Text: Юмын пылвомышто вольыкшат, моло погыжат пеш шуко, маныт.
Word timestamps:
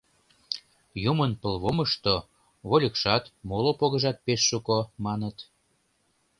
Юмын 1.11 1.31
пылвомышто 1.41 2.15
вольыкшат, 2.69 3.23
моло 3.49 3.71
погыжат 3.79 4.17
пеш 4.25 4.41
шуко, 4.49 4.79
маныт. 5.05 5.37